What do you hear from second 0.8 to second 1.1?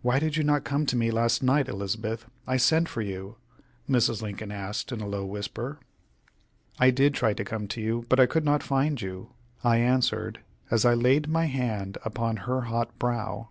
to